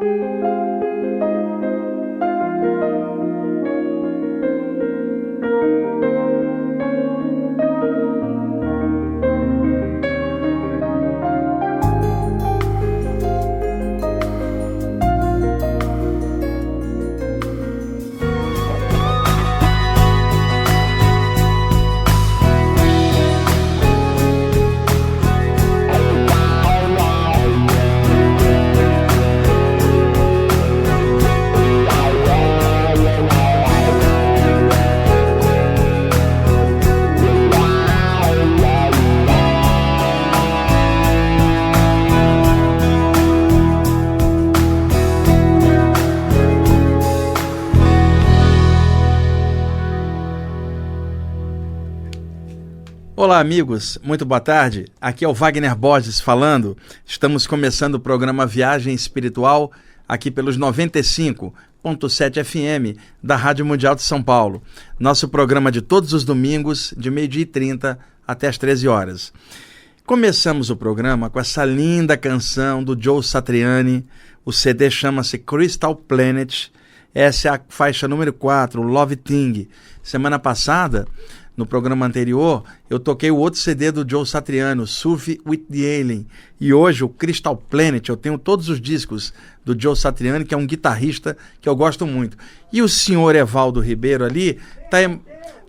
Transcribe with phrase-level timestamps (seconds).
[0.00, 0.67] Música
[53.20, 54.86] Olá, amigos, muito boa tarde.
[55.00, 56.76] Aqui é o Wagner Borges falando.
[57.04, 59.72] Estamos começando o programa Viagem Espiritual
[60.08, 64.62] aqui pelos 95.7 FM da Rádio Mundial de São Paulo.
[65.00, 69.32] Nosso programa de todos os domingos, de meio-dia e 30 até as 13 horas.
[70.06, 74.06] Começamos o programa com essa linda canção do Joe Satriani.
[74.44, 76.70] O CD chama-se Crystal Planet.
[77.14, 79.68] Essa é a faixa número 4, Love Thing.
[80.02, 81.06] Semana passada
[81.56, 86.24] no programa anterior, eu toquei o outro CD do Joe Satriano, Surf with the Alien.
[86.60, 89.34] E hoje o Crystal Planet, eu tenho todos os discos
[89.64, 92.36] do Joe Satriani, que é um guitarrista que eu gosto muito.
[92.72, 94.56] E o senhor Evaldo Ribeiro ali
[94.88, 94.98] tá,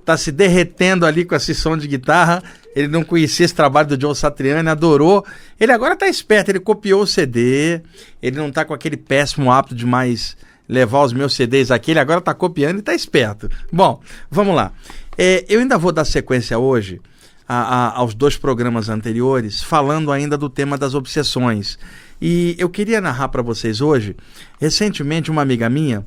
[0.06, 2.44] tá se derretendo ali com esse som de guitarra.
[2.76, 5.26] Ele não conhecia esse trabalho do Joe Satriani, adorou.
[5.60, 7.82] Ele agora tá esperto, ele copiou o CD,
[8.22, 10.38] ele não tá com aquele péssimo hábito de mais
[10.70, 13.50] levar os meus CDs aqui, ele agora tá copiando e tá esperto.
[13.74, 14.72] Bom, vamos lá.
[15.18, 17.02] É, eu ainda vou dar sequência hoje
[17.48, 21.80] a, a, aos dois programas anteriores, falando ainda do tema das obsessões.
[22.22, 24.16] E eu queria narrar para vocês hoje,
[24.62, 26.06] recentemente, uma amiga minha,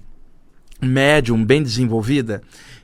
[0.81, 2.41] médium, bem desenvolvida,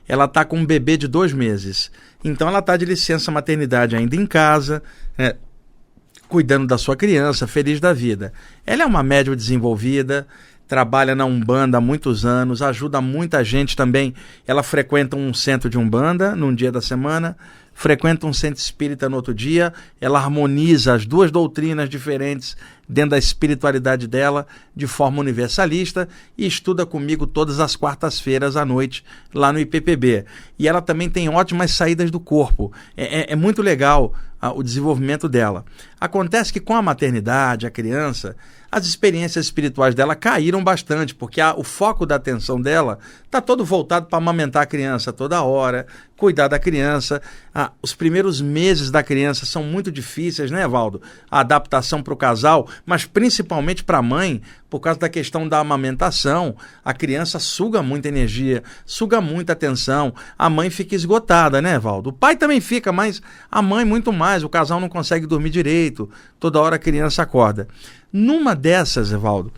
[0.07, 1.89] ela está com um bebê de dois meses.
[2.23, 4.83] Então ela está de licença maternidade ainda em casa,
[5.17, 5.35] né,
[6.27, 8.33] cuidando da sua criança, feliz da vida.
[8.65, 10.27] Ela é uma médium desenvolvida,
[10.69, 14.13] trabalha na Umbanda há muitos anos, ajuda muita gente também.
[14.47, 17.35] Ela frequenta um centro de Umbanda num dia da semana,
[17.73, 22.55] frequenta um centro espírita no outro dia, ela harmoniza as duas doutrinas diferentes
[22.89, 29.05] dentro da espiritualidade dela de forma universalista e estuda comigo todas as quartas-feiras à noite
[29.31, 30.25] lá no IPPB.
[30.57, 32.73] E ela também tem ótimas saídas do corpo.
[32.97, 34.13] É, é, é muito legal
[34.55, 35.65] o desenvolvimento dela.
[35.99, 38.35] Acontece que com a maternidade, a criança
[38.71, 43.65] as experiências espirituais dela caíram bastante, porque a, o foco da atenção dela está todo
[43.65, 47.21] voltado para amamentar a criança toda hora, cuidar da criança.
[47.81, 51.01] Os primeiros meses da criança são muito difíceis, né, Valdo?
[51.31, 55.59] A adaptação para o casal, mas principalmente para a mãe, por causa da questão da
[55.59, 56.55] amamentação.
[56.83, 60.13] A criança suga muita energia, suga muita atenção.
[60.37, 62.09] A mãe fica esgotada, né, Valdo?
[62.09, 64.43] O pai também fica, mas a mãe muito mais.
[64.43, 66.09] O casal não consegue dormir direito.
[66.39, 67.67] Toda hora a criança acorda.
[68.11, 69.53] Numa dessas, Evaldo,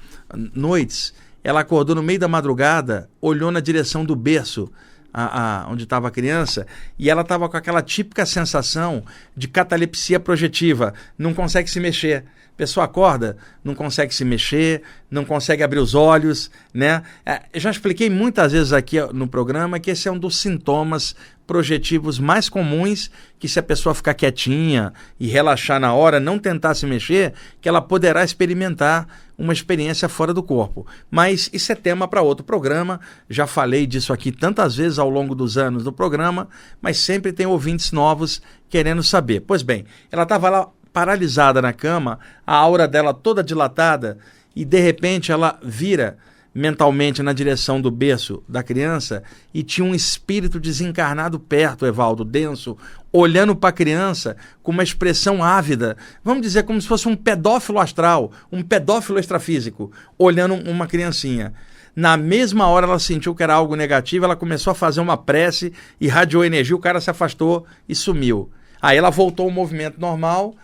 [0.53, 4.71] noites, ela acordou no meio da madrugada, olhou na direção do berço,
[5.13, 6.65] a, a, onde estava a criança,
[6.97, 9.03] e ela estava com aquela típica sensação
[9.35, 12.25] de catalepsia projetiva, não consegue se mexer.
[12.57, 17.01] Pessoa acorda, não consegue se mexer, não consegue abrir os olhos, né?
[17.25, 21.15] É, já expliquei muitas vezes aqui no programa que esse é um dos sintomas
[21.51, 26.75] projetivos mais comuns que se a pessoa ficar quietinha e relaxar na hora, não tentar
[26.75, 29.05] se mexer, que ela poderá experimentar
[29.37, 30.87] uma experiência fora do corpo.
[31.09, 33.01] Mas isso é tema para outro programa.
[33.29, 36.47] Já falei disso aqui tantas vezes ao longo dos anos do programa,
[36.81, 39.41] mas sempre tem ouvintes novos querendo saber.
[39.41, 44.19] Pois bem, ela estava lá paralisada na cama, a aura dela toda dilatada,
[44.55, 46.17] e de repente ela vira
[46.53, 49.23] mentalmente na direção do berço da criança
[49.53, 52.77] e tinha um espírito desencarnado perto, Evaldo, denso,
[53.11, 57.79] olhando para a criança com uma expressão ávida, vamos dizer como se fosse um pedófilo
[57.79, 61.53] astral, um pedófilo extrafísico, olhando uma criancinha.
[61.95, 65.73] Na mesma hora ela sentiu que era algo negativo, ela começou a fazer uma prece,
[65.99, 68.49] irradiou energia, o cara se afastou e sumiu.
[68.81, 70.55] Aí ela voltou ao movimento normal,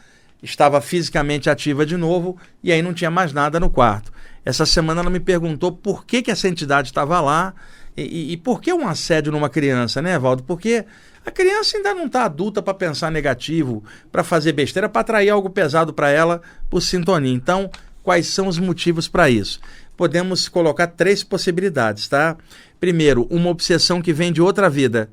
[0.42, 4.12] estava fisicamente ativa de novo e aí não tinha mais nada no quarto.
[4.48, 7.54] Essa semana ela me perguntou por que, que essa entidade estava lá
[7.98, 10.42] e, e, por que um assédio numa criança, né, Valdo?
[10.44, 10.86] Porque
[11.26, 15.50] a criança ainda não está adulta para pensar negativo, para fazer besteira, para atrair algo
[15.50, 17.34] pesado para ela por sintonia.
[17.34, 17.70] Então,
[18.02, 19.60] quais são os motivos para isso?
[19.98, 22.38] Podemos colocar três possibilidades, tá?
[22.80, 25.10] Primeiro, uma obsessão que vem de outra vida.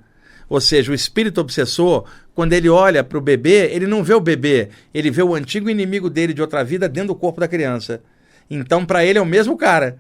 [0.49, 2.05] Ou seja, o espírito obsessor,
[2.37, 5.69] quando ele olha para o bebê, ele não vê o bebê, ele vê o antigo
[5.69, 8.01] inimigo dele de outra vida dentro do corpo da criança.
[8.51, 9.99] Então, para ele é o mesmo cara.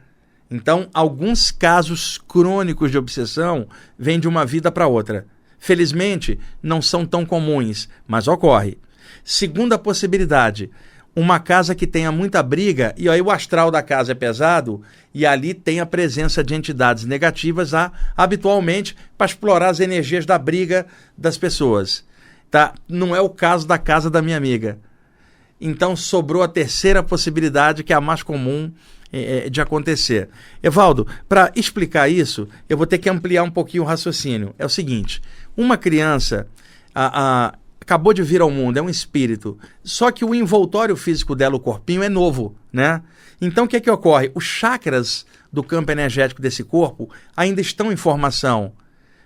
[0.50, 3.66] Então, alguns casos crônicos de obsessão
[3.98, 5.26] vêm de uma vida para outra.
[5.58, 8.78] Felizmente, não são tão comuns, mas ocorre.
[9.24, 10.70] Segunda possibilidade,
[11.16, 14.82] uma casa que tenha muita briga e aí o astral da casa é pesado
[15.14, 20.36] e ali tem a presença de entidades negativas a, habitualmente para explorar as energias da
[20.38, 20.86] briga
[21.16, 22.04] das pessoas.
[22.50, 22.74] Tá?
[22.88, 24.78] Não é o caso da casa da minha amiga.
[25.66, 28.70] Então sobrou a terceira possibilidade, que é a mais comum
[29.10, 30.28] é, é de acontecer.
[30.62, 34.54] Evaldo, para explicar isso, eu vou ter que ampliar um pouquinho o raciocínio.
[34.58, 35.22] É o seguinte:
[35.56, 36.46] uma criança
[36.94, 41.34] a, a, acabou de vir ao mundo, é um espírito, só que o envoltório físico
[41.34, 43.00] dela, o corpinho, é novo, né?
[43.40, 44.30] Então o que é que ocorre?
[44.34, 48.74] Os chakras do campo energético desse corpo ainda estão em formação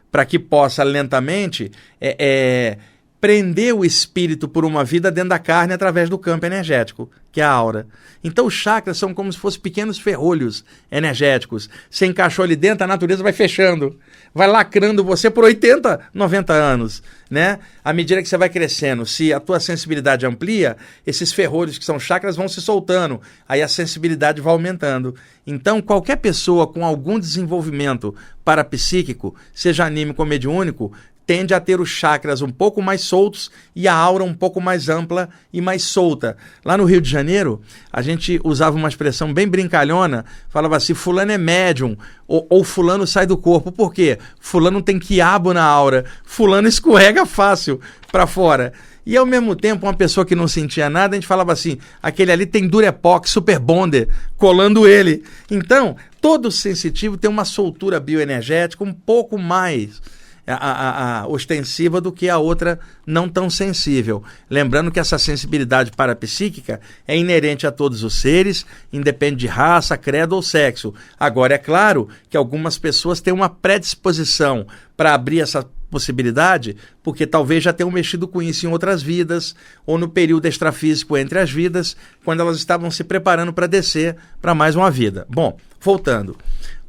[0.08, 2.78] para que possa lentamente é, é
[3.20, 7.44] prender o espírito por uma vida dentro da carne através do campo energético, que é
[7.44, 7.86] a aura.
[8.22, 11.68] Então os chakras são como se fossem pequenos ferrolhos energéticos.
[11.90, 13.98] Você encaixou ali dentro, a natureza vai fechando,
[14.32, 17.58] vai lacrando você por 80, 90 anos, né?
[17.84, 20.76] À medida que você vai crescendo, se a tua sensibilidade amplia,
[21.06, 25.14] esses ferrolhos que são chakras vão se soltando, aí a sensibilidade vai aumentando.
[25.46, 30.92] Então, qualquer pessoa com algum desenvolvimento parapsíquico, seja anímico ou mediúnico,
[31.28, 34.88] tende a ter os chakras um pouco mais soltos e a aura um pouco mais
[34.88, 36.38] ampla e mais solta.
[36.64, 37.60] Lá no Rio de Janeiro,
[37.92, 43.06] a gente usava uma expressão bem brincalhona, falava assim: fulano é médium, ou, ou fulano
[43.06, 43.70] sai do corpo.
[43.70, 44.18] Por quê?
[44.40, 47.78] Fulano tem quiabo na aura, fulano escorrega fácil
[48.10, 48.72] para fora.
[49.04, 52.32] E ao mesmo tempo, uma pessoa que não sentia nada, a gente falava assim: aquele
[52.32, 54.08] ali tem Durepox, Super Bonder,
[54.38, 55.22] colando ele.
[55.50, 60.00] Então, todo sensitivo tem uma soltura bioenergética um pouco mais
[60.48, 64.22] a, a, a, ostensiva do que a outra não tão sensível.
[64.48, 70.34] Lembrando que essa sensibilidade parapsíquica é inerente a todos os seres, independe de raça, credo
[70.34, 70.94] ou sexo.
[71.18, 74.66] Agora, é claro que algumas pessoas têm uma predisposição
[74.96, 79.54] para abrir essa possibilidade, porque talvez já tenham mexido com isso em outras vidas,
[79.86, 84.54] ou no período extrafísico entre as vidas, quando elas estavam se preparando para descer para
[84.54, 85.26] mais uma vida.
[85.28, 86.36] Bom, voltando.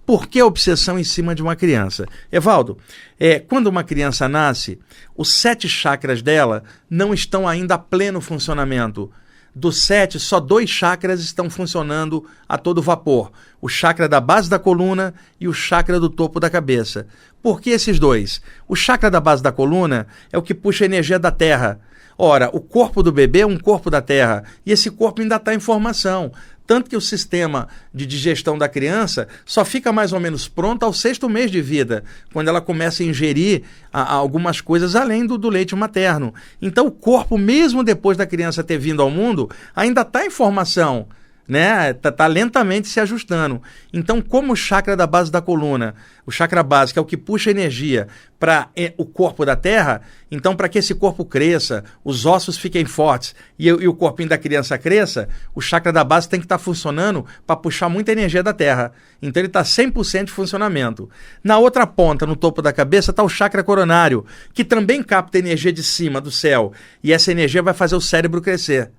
[0.10, 2.08] Por que a obsessão em cima de uma criança?
[2.32, 2.80] Evaldo,
[3.20, 4.80] é, quando uma criança nasce,
[5.16, 9.12] os sete chakras dela não estão ainda a pleno funcionamento.
[9.54, 14.58] Dos sete, só dois chakras estão funcionando a todo vapor: o chakra da base da
[14.58, 17.06] coluna e o chakra do topo da cabeça.
[17.40, 18.42] Por que esses dois?
[18.68, 21.82] O chakra da base da coluna é o que puxa a energia da terra.
[22.18, 25.54] Ora, o corpo do bebê é um corpo da terra e esse corpo ainda está
[25.54, 26.34] em formação.
[26.70, 30.94] Tanto que o sistema de digestão da criança só fica mais ou menos pronto ao
[30.94, 35.36] sexto mês de vida, quando ela começa a ingerir a, a algumas coisas além do,
[35.36, 36.32] do leite materno.
[36.62, 41.08] Então, o corpo, mesmo depois da criança ter vindo ao mundo, ainda está em formação
[41.50, 41.94] né?
[41.94, 43.60] Tá, tá, lentamente se ajustando.
[43.92, 47.50] Então, como o chakra da base da coluna, o chakra básico é o que puxa
[47.50, 48.08] energia
[48.40, 52.86] para é, o corpo da Terra, então para que esse corpo cresça, os ossos fiquem
[52.86, 56.60] fortes e, e, o corpinho da criança cresça, o chakra da base tem que estar
[56.60, 58.92] tá funcionando para puxar muita energia da Terra.
[59.20, 61.10] Então ele está 100% de funcionamento.
[61.44, 64.24] Na outra ponta, no topo da cabeça, está o chakra coronário,
[64.54, 66.72] que também capta energia de cima do céu,
[67.04, 68.92] e essa energia vai fazer o cérebro crescer.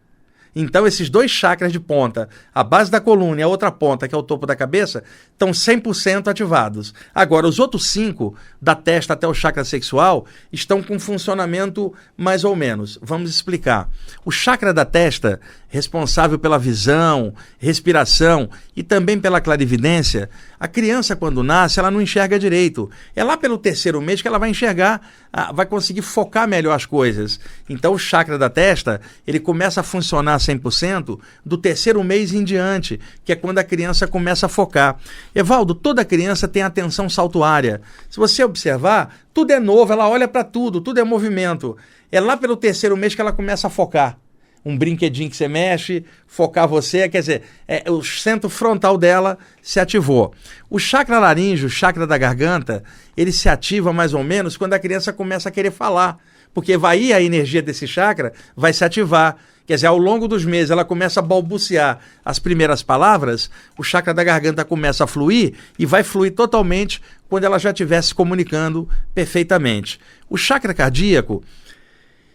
[0.55, 4.15] Então, esses dois chakras de ponta, a base da coluna e a outra ponta, que
[4.15, 5.03] é o topo da cabeça,
[5.33, 6.93] estão 100% ativados.
[7.15, 12.57] Agora, os outros cinco, da testa até o chakra sexual, estão com funcionamento mais ou
[12.57, 12.99] menos.
[13.01, 13.89] Vamos explicar.
[14.25, 21.43] O chakra da testa, responsável pela visão, respiração e também pela clarividência, a criança, quando
[21.43, 22.91] nasce, ela não enxerga direito.
[23.15, 25.01] É lá pelo terceiro mês que ela vai enxergar,
[25.33, 27.39] ah, vai conseguir focar melhor as coisas.
[27.69, 32.99] Então, o chakra da testa, ele começa a funcionar 100% do terceiro mês em diante,
[33.25, 34.97] que é quando a criança começa a focar.
[35.35, 37.81] Evaldo, toda criança tem atenção saltuária.
[38.09, 41.77] Se você observar, tudo é novo, ela olha para tudo, tudo é movimento.
[42.11, 44.19] É lá pelo terceiro mês que ela começa a focar
[44.65, 49.81] um brinquedinho que você mexe, focar você, quer dizer, é, o centro frontal dela se
[49.81, 50.35] ativou.
[50.69, 52.83] O chakra laríngeo, o chakra da garganta,
[53.17, 56.19] ele se ativa mais ou menos quando a criança começa a querer falar,
[56.53, 59.37] porque vai a energia desse chakra vai se ativar.
[59.71, 63.49] Quer dizer, ao longo dos meses ela começa a balbuciar as primeiras palavras,
[63.79, 68.03] o chakra da garganta começa a fluir e vai fluir totalmente quando ela já estiver
[68.03, 70.01] se comunicando perfeitamente.
[70.29, 71.45] O chakra cardíaco,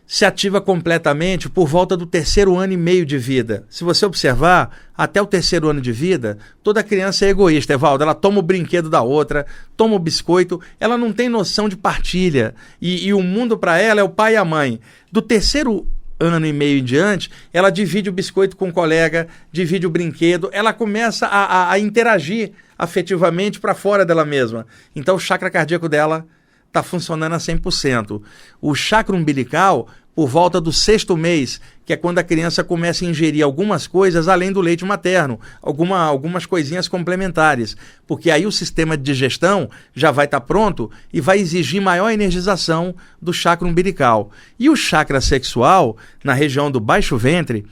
[0.08, 3.65] se ativa completamente por volta do terceiro ano e meio de vida.
[3.70, 8.01] Se você observar, até o terceiro ano de vida, toda criança é egoísta, Evaldo.
[8.04, 12.56] Ela toma o brinquedo da outra, toma o biscoito, ela não tem noção de partilha.
[12.82, 14.80] E, e o mundo para ela é o pai e a mãe.
[15.12, 15.86] Do terceiro
[16.20, 20.50] ano e meio em diante, ela divide o biscoito com o colega, divide o brinquedo,
[20.52, 24.66] ela começa a, a, a interagir afetivamente para fora dela mesma.
[24.96, 26.26] Então o chakra cardíaco dela
[26.68, 28.22] está funcionando a 100%.
[28.62, 33.08] O chakra umbilical, por volta do sexto mês, que é quando a criança começa a
[33.08, 37.76] ingerir algumas coisas além do leite materno, alguma, algumas coisinhas complementares,
[38.08, 42.10] porque aí o sistema de digestão já vai estar tá pronto e vai exigir maior
[42.10, 44.32] energização do chakra umbilical.
[44.58, 47.66] E o chakra sexual, na região do baixo ventre,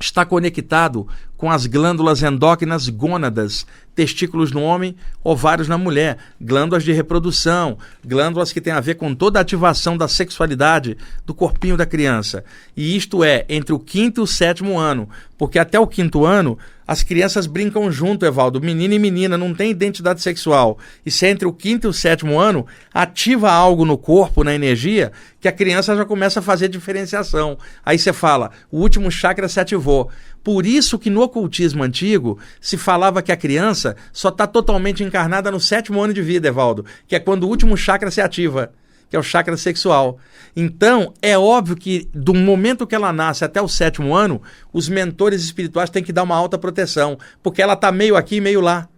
[0.00, 1.06] está conectado
[1.36, 8.52] com as glândulas endócrinas gônadas, testículos no homem, ovários na mulher, glândulas de reprodução, glândulas
[8.52, 10.96] que têm a ver com toda a ativação da sexualidade
[11.26, 12.44] do corpinho da criança.
[12.76, 16.58] E isto é entre o quinto e o sétimo ano, porque até o quinto ano
[16.86, 20.78] as crianças brincam junto, Evaldo, menino e menina, não tem identidade sexual.
[21.06, 24.54] E se é entre o quinto e o sétimo ano, ativa algo no corpo, na
[24.54, 27.56] energia, que a criança já começa a fazer diferenciação.
[27.82, 30.10] Aí você fala, o último chakra se ativou.
[30.44, 33.81] Por isso que no ocultismo antigo se falava que a criança
[34.12, 37.76] só está totalmente encarnada no sétimo ano de vida, Evaldo, que é quando o último
[37.76, 38.72] chakra se ativa,
[39.08, 40.18] que é o chakra sexual.
[40.56, 44.40] Então, é óbvio que do momento que ela nasce até o sétimo ano,
[44.72, 48.60] os mentores espirituais têm que dar uma alta proteção, porque ela está meio aqui, meio
[48.60, 48.88] lá.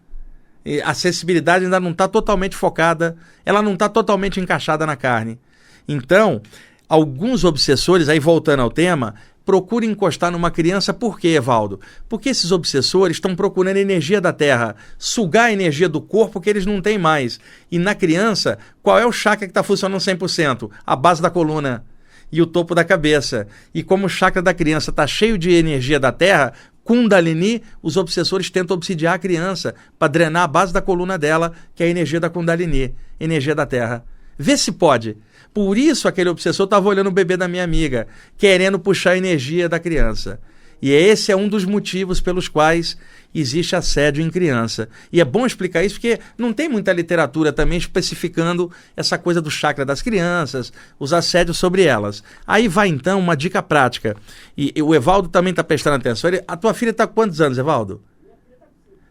[0.64, 5.38] E a sensibilidade ainda não está totalmente focada, ela não está totalmente encaixada na carne.
[5.86, 6.40] Então,
[6.88, 9.14] alguns obsessores, aí voltando ao tema,
[9.44, 11.80] procura encostar numa criança, por quê, Evaldo?
[12.08, 16.66] Porque esses obsessores estão procurando energia da terra, sugar a energia do corpo que eles
[16.66, 17.38] não têm mais.
[17.70, 20.70] E na criança, qual é o chakra que está funcionando 100%?
[20.86, 21.84] A base da coluna
[22.32, 23.46] e o topo da cabeça.
[23.74, 28.50] E como o chakra da criança está cheio de energia da terra, Kundalini, os obsessores
[28.50, 32.20] tentam obsidiar a criança para drenar a base da coluna dela, que é a energia
[32.20, 34.04] da Kundalini, energia da terra.
[34.38, 35.16] Vê se pode.
[35.52, 39.68] Por isso aquele obsessor estava olhando o bebê da minha amiga, querendo puxar a energia
[39.68, 40.40] da criança.
[40.82, 42.96] E esse é um dos motivos pelos quais
[43.34, 44.88] existe assédio em criança.
[45.12, 49.50] E é bom explicar isso porque não tem muita literatura também especificando essa coisa do
[49.50, 52.22] chakra das crianças, os assédios sobre elas.
[52.46, 54.16] Aí vai então uma dica prática.
[54.56, 56.28] E, e o Evaldo também está prestando atenção.
[56.28, 58.02] Ele, a tua filha está com quantos anos, Evaldo?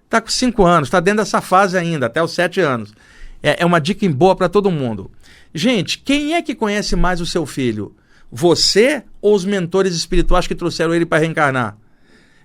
[0.06, 2.94] Está com cinco anos, está dentro dessa fase ainda, até os sete anos.
[3.44, 5.12] É, é uma dica boa para todo mundo.
[5.54, 7.94] Gente, quem é que conhece mais o seu filho?
[8.32, 11.78] Você ou os mentores espirituais que trouxeram ele para reencarnar?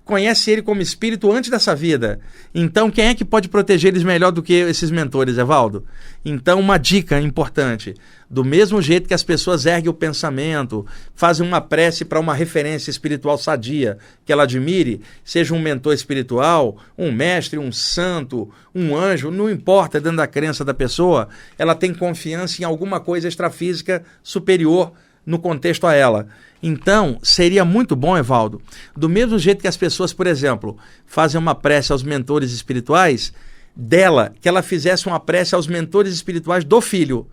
[0.08, 2.18] Conhece ele como espírito antes dessa vida.
[2.54, 5.84] Então, quem é que pode proteger eles melhor do que esses mentores, Evaldo?
[6.24, 7.92] Então, uma dica importante:
[8.30, 12.90] do mesmo jeito que as pessoas erguem o pensamento, fazem uma prece para uma referência
[12.90, 19.30] espiritual sadia que ela admire, seja um mentor espiritual, um mestre, um santo, um anjo,
[19.30, 24.94] não importa dentro da crença da pessoa, ela tem confiança em alguma coisa extrafísica superior
[25.28, 26.26] no contexto a ela.
[26.62, 28.62] Então, seria muito bom, Evaldo,
[28.96, 33.32] do mesmo jeito que as pessoas, por exemplo, fazem uma prece aos mentores espirituais,
[33.76, 37.28] dela, que ela fizesse uma prece aos mentores espirituais do filho,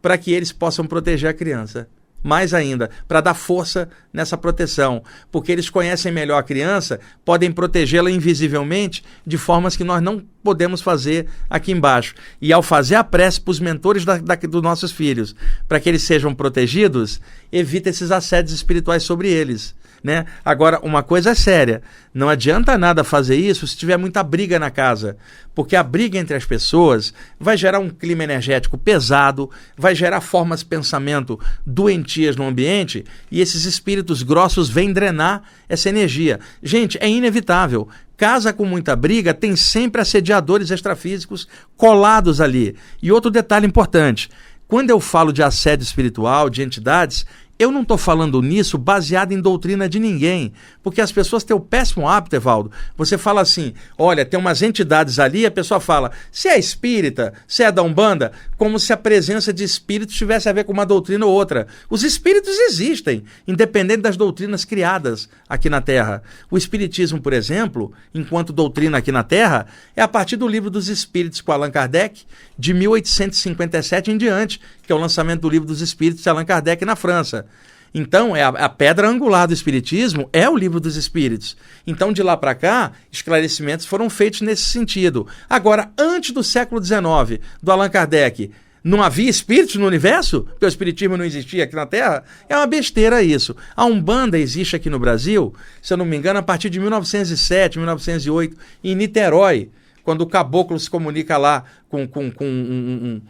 [0.00, 1.88] para que eles possam proteger a criança
[2.22, 8.10] mais ainda, para dar força nessa proteção, porque eles conhecem melhor a criança, podem protegê-la
[8.10, 12.14] invisivelmente de formas que nós não podemos fazer aqui embaixo.
[12.40, 15.34] E ao fazer a prece para os mentores da, da, dos nossos filhos,
[15.68, 17.20] para que eles sejam protegidos,
[17.52, 19.74] evita esses assédios espirituais sobre eles.
[20.02, 20.24] Né?
[20.42, 21.82] Agora, uma coisa é séria:
[22.12, 25.18] não adianta nada fazer isso se tiver muita briga na casa,
[25.54, 30.60] porque a briga entre as pessoas vai gerar um clima energético pesado, vai gerar formas
[30.60, 36.40] de pensamento doentias no ambiente e esses espíritos grossos vêm drenar essa energia.
[36.62, 37.86] Gente, é inevitável.
[38.20, 42.76] Casa com muita briga tem sempre assediadores extrafísicos colados ali.
[43.02, 44.28] E outro detalhe importante:
[44.68, 47.24] quando eu falo de assédio espiritual, de entidades,
[47.60, 50.50] eu não estou falando nisso baseado em doutrina de ninguém,
[50.82, 52.72] porque as pessoas têm o péssimo hábito, Evaldo.
[52.96, 57.62] Você fala assim: olha, tem umas entidades ali, a pessoa fala, se é espírita, se
[57.62, 61.26] é da Umbanda, como se a presença de espíritos tivesse a ver com uma doutrina
[61.26, 61.66] ou outra.
[61.90, 66.22] Os espíritos existem, independente das doutrinas criadas aqui na Terra.
[66.50, 70.88] O Espiritismo, por exemplo, enquanto doutrina aqui na Terra, é a partir do livro dos
[70.88, 72.22] Espíritos com Allan Kardec,
[72.58, 76.86] de 1857 em diante, que é o lançamento do livro dos Espíritos de Allan Kardec
[76.86, 77.49] na França.
[77.92, 81.56] Então, é a, a, pedra angular do Espiritismo é o livro dos Espíritos.
[81.86, 85.26] Então, de lá para cá, esclarecimentos foram feitos nesse sentido.
[85.48, 90.42] Agora, antes do século XIX, do Allan Kardec, não havia espíritos no universo?
[90.42, 92.24] Porque o espiritismo não existia aqui na Terra?
[92.48, 93.54] É uma besteira isso.
[93.76, 97.78] A Umbanda existe aqui no Brasil, se eu não me engano, a partir de 1907,
[97.78, 99.68] 1908, em Niterói,
[100.02, 103.20] quando o caboclo se comunica lá com, com, com um, um, um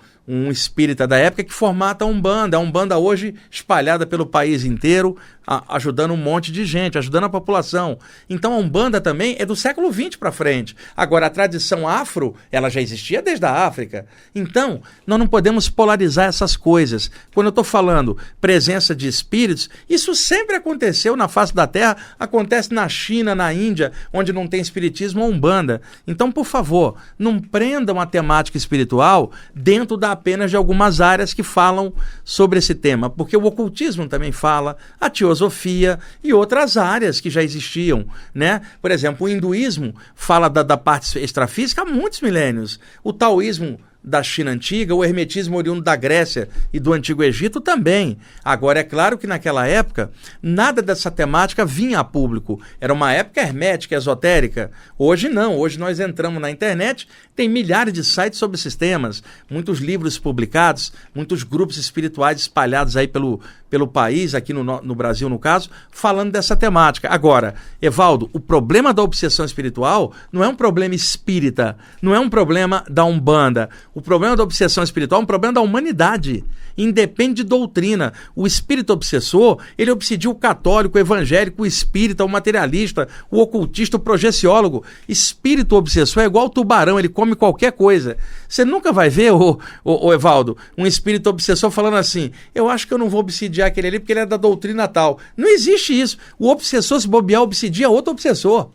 [0.51, 2.57] espírita da época que formata a Umbanda.
[2.57, 7.29] A Umbanda hoje espalhada pelo país inteiro, a, ajudando um monte de gente, ajudando a
[7.29, 7.99] população.
[8.29, 10.77] Então a Umbanda também é do século XX para frente.
[10.97, 14.07] Agora, a tradição afro, ela já existia desde a África.
[14.35, 17.11] Então, nós não podemos polarizar essas coisas.
[17.35, 22.73] Quando eu estou falando presença de espíritos, isso sempre aconteceu na face da Terra, acontece
[22.73, 25.81] na China, na Índia, onde não tem espiritismo ou Umbanda.
[26.07, 31.43] Então, por favor, não prendam a temática espiritual dentro da apenas de algumas áreas que
[31.43, 37.31] falam sobre esse tema, porque o ocultismo também fala, a teosofia e outras áreas que
[37.31, 38.61] já existiam, né?
[38.83, 42.79] Por exemplo, o hinduísmo fala da, da parte extrafísica há muitos milênios.
[43.03, 48.19] O taoísmo da China antiga, o hermetismo oriundo da Grécia e do Antigo Egito também.
[48.45, 50.11] Agora, é claro que naquela época,
[50.43, 52.61] nada dessa temática vinha a público.
[52.81, 54.71] Era uma época hermética, esotérica.
[54.99, 55.59] Hoje não.
[55.59, 60.93] Hoje nós entramos na internet, tem milhares de sites sobre esses temas, muitos livros publicados,
[61.15, 63.41] muitos grupos espirituais espalhados aí pelo,
[63.71, 67.09] pelo país, aqui no, no Brasil, no caso, falando dessa temática.
[67.09, 72.29] Agora, Evaldo, o problema da obsessão espiritual não é um problema espírita, não é um
[72.29, 73.71] problema da Umbanda.
[73.95, 76.45] O problema da obsessão espiritual é um problema da humanidade.
[76.77, 78.13] Independe de doutrina.
[78.35, 83.97] O espírito obsessor, ele obsedia o católico, o evangélico, o espírita, o materialista, o ocultista,
[83.97, 84.85] o projeciólogo.
[85.09, 88.17] Espírito obsessor é igual ao tubarão, ele come qualquer coisa.
[88.49, 92.95] Você nunca vai ver, o, o, Evaldo, um espírito obsessor falando assim: eu acho que
[92.95, 93.23] eu não vou
[93.61, 95.19] obsidiar aquele ali porque ele é da doutrina tal.
[95.37, 96.17] Não existe isso.
[96.39, 98.71] O obsessor, se bobear, obsidia outro obsessor.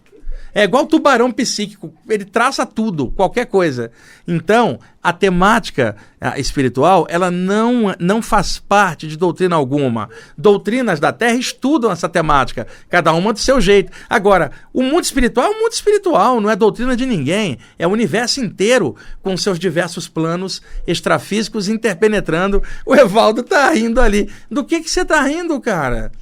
[0.55, 3.91] É igual tubarão psíquico, ele traça tudo, qualquer coisa.
[4.25, 5.97] Então, a temática
[6.37, 10.09] espiritual, ela não, não faz parte de doutrina alguma.
[10.37, 13.91] Doutrinas da Terra estudam essa temática, cada uma do seu jeito.
[14.09, 17.91] Agora, o mundo espiritual é um mundo espiritual, não é doutrina de ninguém, é o
[17.91, 22.63] universo inteiro com seus diversos planos extrafísicos interpenetrando.
[22.85, 24.29] O Evaldo tá rindo ali.
[24.49, 26.13] Do que que você tá rindo, cara?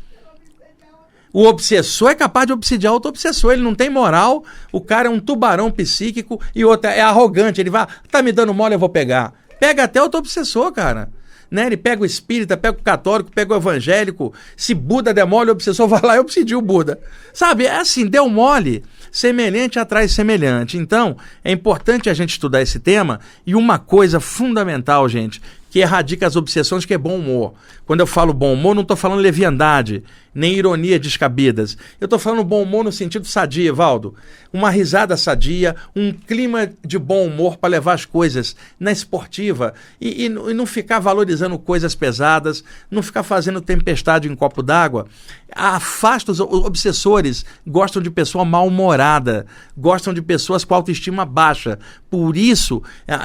[1.34, 3.54] O obsessor é capaz de obsidiar outro obsessor.
[3.54, 4.46] Ele não tem moral.
[4.72, 7.60] O cara é um tubarão psíquico e outro é arrogante.
[7.60, 9.34] Ele vai, tá me dando mole, eu vou pegar.
[9.60, 11.10] Pega até outro obsessor, cara.
[11.50, 11.66] Né?
[11.68, 14.32] Ele pega o espírita, pega o católico, pega o evangélico.
[14.56, 17.00] Se Buda der mole, o obsessor vai lá e obsidia o Buda.
[17.34, 17.66] Sabe?
[17.66, 18.84] É assim, deu mole.
[19.12, 20.78] Semelhante atrai semelhante.
[20.78, 23.20] Então, é importante a gente estudar esse tema.
[23.46, 27.54] E uma coisa fundamental, gente, que erradica as obsessões, que é bom humor.
[27.86, 31.78] Quando eu falo bom humor, não estou falando leviandade, nem ironia descabidas.
[32.00, 34.16] Eu estou falando bom humor no sentido sadia, Valdo.
[34.52, 40.24] Uma risada sadia, um clima de bom humor para levar as coisas na esportiva e,
[40.24, 45.08] e, e não ficar valorizando coisas pesadas, não ficar fazendo tempestade em copo d'água.
[45.56, 49.46] Afasta os obsessores, gostam de pessoa mal-humorada,
[49.78, 51.78] gostam de pessoas com autoestima baixa.
[52.10, 52.82] Por isso,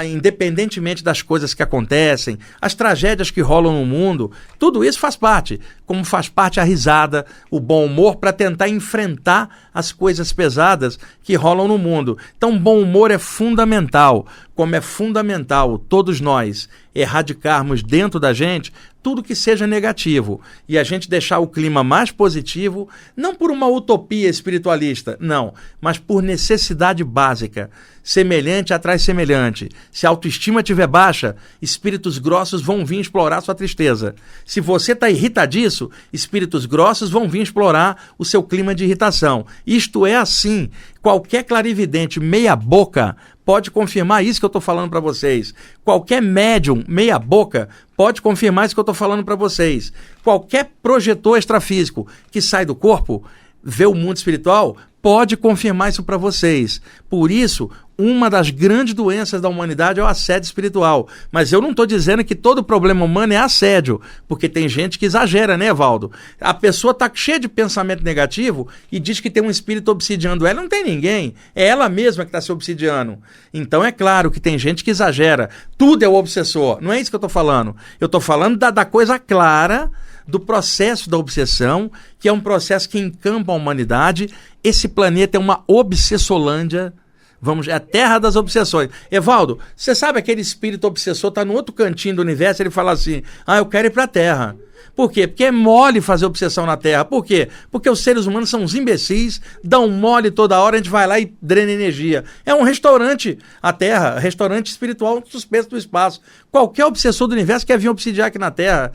[0.07, 5.61] independentemente das coisas que acontecem, as tragédias que rolam no mundo, tudo isso faz parte,
[5.89, 11.35] como faz parte a risada, o bom humor para tentar enfrentar as coisas pesadas que
[11.35, 12.19] rolam no mundo.
[12.37, 18.71] Então, bom humor é fundamental, como é fundamental todos nós erradicarmos dentro da gente
[19.03, 23.67] tudo que seja negativo e a gente deixar o clima mais positivo, não por uma
[23.67, 27.71] utopia espiritualista, não, mas por necessidade básica.
[28.03, 29.69] Semelhante atrai semelhante.
[29.93, 34.15] Se a autoestima estiver baixa, espíritos grossos vão vir explorar sua tristeza.
[34.47, 39.45] Se você está irritadiço, espíritos grossos vão vir explorar o seu clima de irritação.
[39.67, 40.71] Isto é assim.
[41.03, 43.15] Qualquer clarividente meia-boca
[43.49, 45.55] pode confirmar isso que eu estou falando para vocês.
[45.83, 49.91] Qualquer médium meia-boca pode confirmar isso que eu estou falando para vocês.
[50.23, 53.25] Qualquer projetor extrafísico que sai do corpo,
[53.65, 56.83] vê o mundo espiritual, pode confirmar isso para vocês.
[57.09, 61.09] Por isso, uma das grandes doenças da humanidade é o assédio espiritual.
[61.33, 65.05] Mas eu não estou dizendo que todo problema humano é assédio, porque tem gente que
[65.05, 66.13] exagera, né, Valdo?
[66.41, 70.61] A pessoa está cheia de pensamento negativo e diz que tem um espírito obsidiando ela.
[70.61, 71.35] Não tem ninguém.
[71.57, 73.19] É ela mesma que está se obsidiando.
[73.53, 75.51] Então é claro que tem gente que exagera.
[75.77, 76.79] Tudo é o obsessor.
[76.81, 77.75] Não é isso que eu estou falando.
[78.01, 79.91] Eu estou falando da, da coisa clara
[80.25, 84.29] do processo da obsessão, que é um processo que encampa a humanidade.
[84.63, 86.93] Esse planeta é uma obsessolândia.
[87.41, 88.91] Vamos, é a terra das obsessões.
[89.11, 93.23] Evaldo, você sabe aquele espírito obsessor está no outro cantinho do universo, ele fala assim:
[93.47, 94.57] "Ah, eu quero ir para a terra".
[94.99, 95.29] Por quê?
[95.29, 97.05] Porque é mole fazer obsessão na Terra.
[97.05, 97.49] Por quê?
[97.71, 101.21] Porque os seres humanos são uns imbecis, dão mole toda hora, a gente vai lá
[101.21, 102.25] e drena energia.
[102.45, 106.21] É um restaurante, a Terra, restaurante espiritual suspenso do espaço.
[106.51, 108.93] Qualquer obsessor do universo quer vir obsidiar aqui na Terra.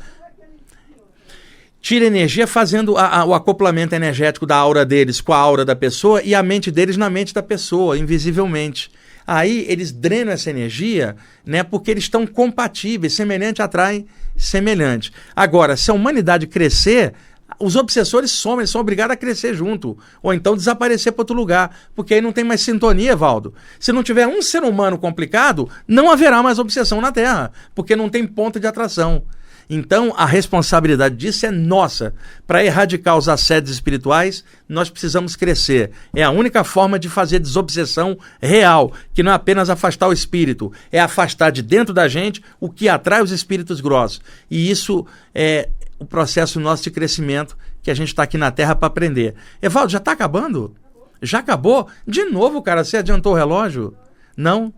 [1.83, 5.75] Tira energia fazendo a, a, o acoplamento energético da aura deles com a aura da
[5.75, 8.89] pessoa e a mente deles na mente da pessoa, invisivelmente.
[9.27, 14.05] Aí eles drenam essa energia, né, porque eles estão compatíveis, semelhante atrai
[14.37, 15.11] semelhante.
[15.35, 17.13] Agora, se a humanidade crescer,
[17.59, 21.77] os obsessores somem, eles são obrigados a crescer junto, ou então desaparecer para outro lugar,
[21.93, 23.53] porque aí não tem mais sintonia, Valdo.
[23.77, 28.07] Se não tiver um ser humano complicado, não haverá mais obsessão na Terra, porque não
[28.07, 29.23] tem ponto de atração.
[29.69, 32.13] Então, a responsabilidade disso é nossa.
[32.45, 35.91] Para erradicar os assédios espirituais, nós precisamos crescer.
[36.15, 40.71] É a única forma de fazer desobsessão real, que não é apenas afastar o espírito,
[40.91, 44.21] é afastar de dentro da gente o que atrai os espíritos grossos.
[44.49, 48.75] E isso é, o processo nosso de crescimento que a gente está aqui na Terra
[48.75, 49.35] para aprender.
[49.61, 50.75] Evaldo, já está acabando?
[51.21, 51.87] Já acabou?
[52.05, 53.95] De novo, cara, você adiantou o relógio?
[54.35, 54.73] Não?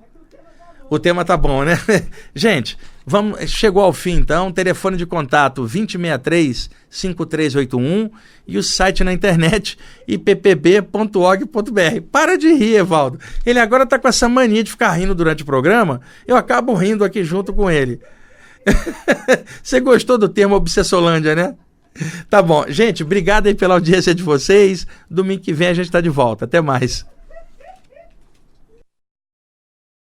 [0.96, 1.78] O tema tá bom, né?
[2.34, 4.50] gente, vamos, chegou ao fim então.
[4.50, 8.10] Telefone de contato 2063 5381
[8.48, 9.78] e o site na internet
[10.08, 12.02] ippb.org.br.
[12.10, 13.20] Para de rir, Evaldo.
[13.46, 16.00] Ele agora tá com essa mania de ficar rindo durante o programa.
[16.26, 18.00] Eu acabo rindo aqui junto com ele.
[19.62, 21.56] Você gostou do termo Obsessolândia, né?
[22.30, 22.64] Tá bom.
[22.70, 24.88] Gente, obrigado aí pela audiência de vocês.
[25.12, 26.46] Domingo que vem a gente está de volta.
[26.46, 27.06] Até mais.